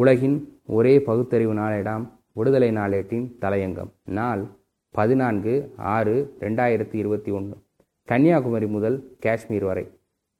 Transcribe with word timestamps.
உலகின் 0.00 0.36
ஒரே 0.66 0.92
பகுத்தறிவு 1.00 1.54
நாளேடாம் 1.54 2.04
விடுதலை 2.32 2.70
நாளேட்டின் 2.70 3.26
தலையங்கம். 3.40 3.90
நாள் 4.18 4.42
பதினான்கு 4.94 5.52
ஆறு 5.76 6.14
ரெண்டாயிரத்தி 6.40 6.94
இருபத்தி 6.94 7.30
ஒன்று. 7.30 7.56
கன்னியாகுமரி 8.08 8.66
முதல் 8.66 8.96
காஷ்மீர் 9.20 9.64
வரை. 9.64 9.84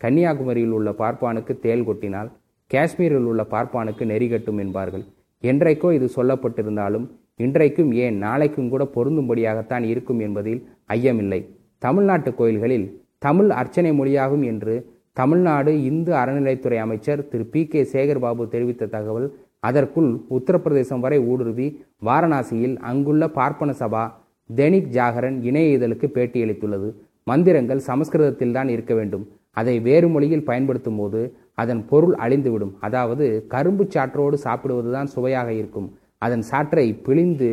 கன்னியாகுமரியில் 0.00 0.70
உள்ள 0.70 0.90
பார்ப்பானுக்கு 0.90 1.54
தேல் 1.58 1.86
கொட்டினால் 1.88 2.30
காஷ்மீரில் 2.70 3.28
உள்ள 3.32 3.42
பார்ப்பானுக்கு 3.50 4.04
நெறி 4.04 4.28
கட்டும் 4.28 4.58
என்பார்கள். 4.58 5.04
என்றைக்கோ 5.42 5.92
இது 5.92 6.08
சொல்லப்பட்டிருந்தாலும் 6.16 7.06
இன்றைக்கும் 7.36 7.92
ஏன் 7.92 8.18
நாளைக்கும் 8.18 8.68
கூட 8.68 8.84
பொருந்தும்படியாகத்தான் 8.96 9.82
இருக்கும் 9.82 10.18
என்பதில் 10.18 10.60
ஐயமில்லை. 10.88 11.40
தமிழ்நாட்டு 11.78 12.34
கோயில்களில் 12.34 12.86
தமிழ் 13.18 13.50
அர்ச்சனை 13.50 13.92
மொழியாகும் 14.00 14.44
என்று 14.44 14.74
தமிழ்நாடு 15.12 15.72
இந்து 15.82 16.12
அறநிலைத்துறை 16.12 16.76
அமைச்சர் 16.76 17.28
திரு 17.28 17.44
பி 17.46 17.60
கே 17.66 17.80
சேகர்பாபு 17.92 18.44
தெரிவித்த 18.48 18.86
தகவல் 18.86 19.26
அதற்குள் 19.68 20.10
உத்தரப்பிரதேசம் 20.36 21.02
வரை 21.04 21.18
ஊடுருவி 21.30 21.66
வாரணாசியில் 22.08 22.76
அங்குள்ள 22.90 23.24
பார்ப்பன 23.38 23.72
சபா 23.80 24.02
தெனிக் 24.50 24.92
ஜாகரன் 24.96 25.38
இணைய 25.48 25.76
இதழுக்கு 25.76 26.06
பேட்டியளித்துள்ளது. 26.16 26.88
மந்திரங்கள் 27.30 27.80
சமஸ்கிருதத்தில் 27.88 28.56
தான் 28.56 28.70
இருக்க 28.74 28.92
வேண்டும். 28.98 29.24
அதை 29.60 29.74
வேறு 29.88 30.06
மொழியில் 30.14 30.46
பயன்படுத்தும் 30.48 30.98
போது 31.00 31.20
அதன் 31.62 31.82
பொருள் 31.90 32.14
அழிந்துவிடும். 32.24 32.74
அதாவது 32.86 33.26
கரும்பு 33.54 33.84
சாற்றோடு 33.94 34.36
சாப்பிடுவதுதான் 34.46 35.12
சுவையாக 35.14 35.48
இருக்கும். 35.60 35.88
அதன் 36.26 36.44
சாற்றை 36.50 36.86
பிழிந்து 37.06 37.50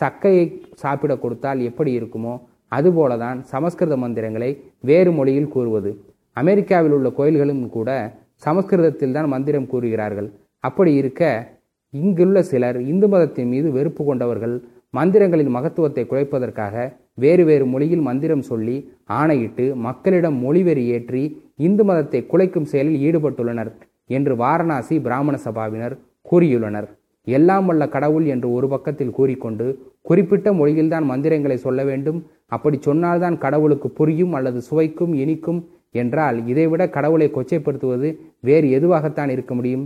சக்கையை 0.00 0.44
சாப்பிட 0.82 1.12
கொடுத்தால் 1.22 1.60
எப்படி 1.68 1.92
இருக்குமோ 1.98 2.34
அதுபோலதான் 2.76 3.38
சமஸ்கிருத 3.52 3.94
மந்திரங்களை 4.02 4.50
வேறு 4.88 5.10
மொழியில் 5.18 5.52
கூறுவது. 5.54 5.90
அமெரிக்காவில் 6.40 6.94
உள்ள 6.96 7.08
கோயில்களும் 7.18 7.64
கூட 7.76 7.90
சமஸ்கிருதத்தில் 8.46 9.16
தான் 9.16 9.32
மந்திரம் 9.34 9.70
கூறுகிறார்கள். 9.72 10.28
அப்படி 10.64 10.92
இருக்க 10.94 11.22
இங்குள்ள 11.94 12.38
சிலர் 12.50 12.78
இந்து 12.90 13.06
மதத்தின் 13.08 13.50
மீது 13.52 13.68
வெறுப்பு 13.72 14.02
கொண்டவர்கள் 14.04 14.54
மந்திரங்களின் 14.94 15.52
மகத்துவத்தை 15.56 16.02
குறைப்பதற்காக 16.10 16.74
வேறு 17.14 17.42
வேறு 17.44 17.64
மொழியில் 17.72 18.04
மந்திரம் 18.08 18.44
சொல்லி 18.50 18.76
ஆணையிட்டு 19.18 19.64
மக்களிடம் 19.86 20.38
மொழிவெறி 20.44 20.84
ஏற்றி 20.96 21.22
இந்து 21.66 21.84
மதத்தை 21.84 22.20
குலைக்கும் 22.32 22.70
செயலில் 22.72 23.02
ஈடுபட்டுள்ளனர் 23.06 23.70
என்று 24.16 24.32
வாரணாசி 24.36 24.96
பிராமண 25.06 25.34
சபாவினர் 25.44 25.94
கூறியுள்ளனர். 26.30 26.88
எல்லாம் 27.26 27.66
வல்ல 27.66 27.84
கடவுள் 27.88 28.26
என்று 28.34 28.48
ஒரு 28.52 28.66
பக்கத்தில் 28.68 29.16
கூறிக்கொண்டு 29.18 29.66
குறிப்பிட்ட 30.08 30.48
மொழியில்தான் 30.52 31.06
மந்திரங்களை 31.10 31.56
சொல்ல 31.56 31.80
வேண்டும். 31.84 32.18
அப்படி 32.46 32.76
சொன்னால்தான் 32.80 33.36
கடவுளுக்கு 33.38 33.88
புரியும் 33.98 34.34
அல்லது 34.38 34.60
சுவைக்கும் 34.68 35.14
இனிக்கும் 35.22 35.60
என்றால் 36.00 36.38
இதைவிட 36.46 36.82
கடவுளை 36.96 37.28
கொச்சைப்படுத்துவது 37.34 38.08
வேறு 38.40 38.66
எதுவாகத்தான் 38.78 39.32
இருக்க 39.36 39.54
முடியும்? 39.54 39.84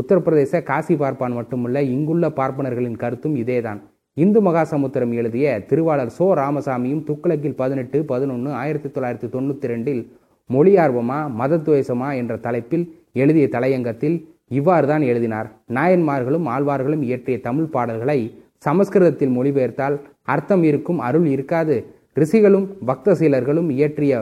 உத்தரப்பிரதேச 0.00 0.62
காசி 0.70 0.94
பார்ப்பான் 1.02 1.36
மட்டுமல்ல 1.38 1.82
இங்குள்ள 1.94 2.26
பார்ப்பனர்களின் 2.38 2.98
கருத்தும் 3.02 3.36
இதேதான். 3.42 3.80
இந்து 4.16 4.40
மகாசமுத்திரம் 4.40 5.12
எழுதிய 5.20 5.46
திருவாளர் 5.70 6.12
சோ 6.18 6.26
ராமசாமியும் 6.40 7.02
துக்ளக்கில் 7.08 7.56
பதினெட்டு 7.60 7.98
பதினொன்று 8.10 8.50
ஆயிரத்தி 8.60 8.88
தொள்ளாயிரத்தி 8.88 9.28
தொண்ணூற்றி 9.34 9.66
ரெண்டில் 9.72 10.02
மொழியார்வமா 10.50 11.18
மதத்துவேசமா 11.40 12.08
என்ற 12.20 12.34
தலைப்பில் 12.46 12.84
எழுதிய 13.22 13.46
தலையங்கத்தில் 13.54 14.16
இவ்வாறு 14.58 14.86
தான் 14.86 15.04
எழுதினார். 15.10 15.48
நாயன்மார்களும் 15.76 16.46
ஆழ்வார்களும் 16.54 17.04
இயற்றிய 17.08 17.38
தமிழ் 17.48 17.72
பாடல்களை 17.74 18.18
சமஸ்கிருதத்தில் 18.66 19.36
மொழிபெயர்த்தால் 19.38 19.96
அர்த்தம் 20.34 20.64
இருக்கும் 20.70 21.00
அருள் 21.08 21.26
இருக்காது. 21.34 21.76
ரிஷிகளும் 22.20 22.66
பக்த 22.88 23.14
சீலர்களும் 23.20 23.70
இயற்றிய 23.76 24.12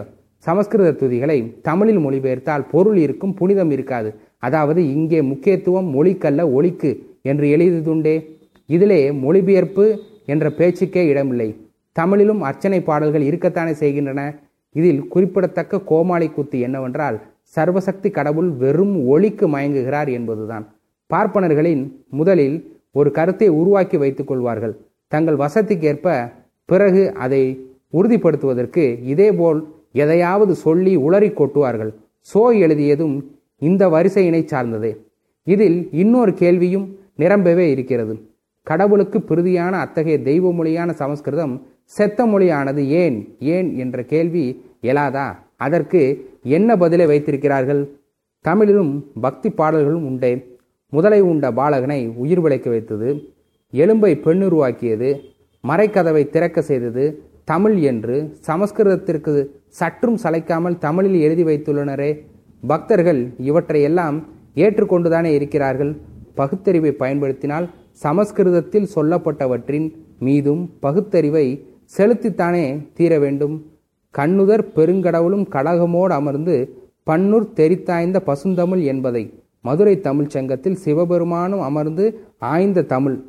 சமஸ்கிருத 0.46 0.88
துதிகளை 1.00 1.38
தமிழில் 1.68 2.00
மொழிபெயர்த்தால் 2.04 2.64
பொருள் 2.72 2.98
இருக்கும் 3.04 3.34
புனிதம் 3.40 3.72
இருக்காது. 3.76 4.10
அதாவது 4.38 4.80
இங்கே 4.94 5.20
முக்கியத்துவம் 5.30 5.88
மொழிக்கல்ல 5.96 6.42
ஒளிக்கு 6.56 6.90
என்று 7.30 7.46
எழுதியதுண்டே. 7.56 8.16
இதிலே 8.68 9.00
மொழிபெயர்ப்பு 9.24 9.84
என்ற 10.32 10.50
பேச்சுக்கே 10.58 11.02
இடமில்லை. 11.12 11.48
தமிழிலும் 11.96 12.40
அர்ச்சனை 12.48 12.80
பாடல்கள் 12.88 13.26
இருக்கத்தானே 13.28 13.72
செய்கின்றன. 13.82 14.20
இதில் 14.74 15.00
குறிப்பிடத்தக்க 15.08 15.84
கோமாளி 15.90 16.28
குத்து 16.28 16.58
என்னவென்றால் 16.66 17.16
சர்வசக்தி 17.56 18.08
கடவுள் 18.10 18.48
வெறும் 18.62 18.94
ஒளிக்கு 19.14 19.46
மயங்குகிறார் 19.54 20.10
என்பதுதான். 20.18 20.64
பார்ப்பனர்களின் 21.10 21.82
முதலில் 22.20 22.56
ஒரு 22.98 23.10
கருத்தை 23.18 23.48
உருவாக்கி 23.60 23.96
வைத்துக் 24.02 24.30
கொள்வார்கள். 24.30 24.74
தங்கள் 25.12 25.38
வசதிக்கேற்ப 25.44 26.08
பிறகு 26.68 27.02
அதை 27.24 27.42
உறுதிப்படுத்துவதற்கு 27.98 28.84
இதேபோல் 29.12 29.60
எதையாவது 30.02 30.54
சொல்லி 30.64 30.92
உளறி 31.06 31.30
கொட்டுவார்கள். 31.30 31.92
சோ 32.32 32.42
எழுதியதும் 32.64 33.16
இந்த 33.62 33.82
வரிசையினை 33.94 34.42
சார்ந்ததே. 34.52 34.92
இதில் 35.46 35.78
இன்னொரு 36.02 36.32
கேள்வியும் 36.42 36.86
நிரம்பவே 37.22 37.66
இருக்கிறது. 37.74 38.14
கடவுளுக்கு 38.62 39.18
பிரிதியான 39.28 39.74
அத்தகைய 39.84 40.16
தெய்வ 40.28 40.52
மொழியான 40.52 40.90
சமஸ்கிருதம் 40.92 41.54
செத்த 41.96 42.26
மொழியானது 42.26 42.82
ஏன் 43.02 43.18
ஏன் 43.54 43.68
என்ற 43.82 43.96
கேள்வி 44.12 44.44
எழாதா? 44.82 45.26
அதற்கு 45.56 46.02
என்ன 46.56 46.76
பதிலை 46.82 47.06
வைத்திருக்கிறார்கள்? 47.06 47.82
தமிழிலும் 48.44 48.92
பக்தி 49.20 49.50
பாடல்களும் 49.50 50.06
உண்டே. 50.06 50.32
முதலை 50.92 51.20
உண்ட 51.20 51.44
பாலகனை 51.60 52.00
உயிர் 52.22 52.40
விளைக்க 52.40 52.68
வைத்தது. 52.70 53.08
எலும்பை 53.72 54.12
பெண்ணுருவாக்கியது 54.24 55.10
மறைக்கதவை 55.64 56.22
திறக்க 56.34 56.58
செய்தது. 56.62 57.04
தமிழ் 57.44 57.76
என்று 57.76 58.36
சமஸ்கிருதத்திற்கு 58.46 59.46
சற்றும் 59.68 60.18
சளைக்காமல் 60.22 60.78
தமிழில் 60.78 61.20
எழுதி 61.20 61.44
வைத்துள்ளனரே. 61.44 62.10
பக்தர்கள் 62.66 63.34
இவற்றையெல்லாம் 63.38 64.24
ஏற்றுக்கொண்டுதானே 64.54 65.24
இருக்கிறார்கள். 65.24 65.96
பகுத்தறிவை 66.34 66.92
பயன்படுத்தினால் 66.92 67.70
சமஸ்கிருதத்தில் 67.90 68.88
சொல்லப்பட்டவற்றின் 68.94 69.92
மீதும் 70.18 70.62
பகுத்தறிவை 70.80 71.66
செலுத்தித்தானே 71.96 72.88
தீர 72.94 73.18
வேண்டும். 73.18 73.66
கண்ணுதர் 74.18 74.64
பெருங்கடவுளும் 74.76 75.46
கழகமோடு 75.50 76.12
அமர்ந்து 76.20 76.56
பன்னூர் 77.10 77.48
தெரித்தாய்ந்த 77.56 78.18
பசுந்தமிழ் 78.18 78.82
என்பதை 78.82 79.24
மதுரை 79.60 80.00
தமிழ்ச் 80.00 80.30
சங்கத்தில் 80.30 80.78
சிவபெருமானும் 80.84 81.60
அமர்ந்து 81.60 82.20
ஆய்ந்த 82.38 82.82
தமிழ். 82.82 83.22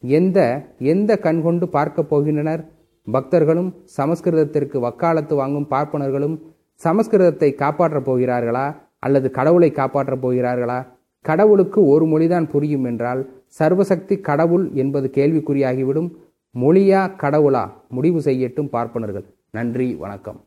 எந்த 0.00 0.38
எந்த 0.78 1.18
கண்கொண்டு 1.18 1.68
பார்க்கப் 1.68 2.14
போகின்றனர்? 2.14 2.64
பக்தர்களும் 3.12 3.74
சமஸ்கிருதத்திற்கு 3.96 4.78
வக்காலத்து 4.78 5.34
வாங்கும் 5.34 5.66
பார்ப்பனர்களும் 5.70 6.40
சமஸ்கிருதத்தை 6.84 7.54
காப்பாற்றப் 7.54 8.10
போகிறார்களா 8.10 8.76
அல்லது 8.98 9.30
கடவுளை 9.30 9.70
காப்பாற்றப் 9.70 10.26
போகிறார்களா? 10.26 10.86
கடவுளுக்கு 11.20 11.86
ஒரு 11.86 12.04
மொழிதான் 12.04 12.48
புரியும் 12.48 12.84
என்றால் 12.84 13.30
சர்வசக்தி 13.58 14.20
கடவுள் 14.20 14.70
என்பது 14.72 15.10
கேள்விக்குறியாகிவிடும். 15.14 16.10
மொழியா 16.54 17.10
கடவுளா? 17.18 17.70
முடிவு 17.88 18.18
செய்யட்டும் 18.18 18.68
பார்ப்பனர்கள். 18.68 19.24
நன்றி 19.50 19.94
வணக்கம். 19.94 20.44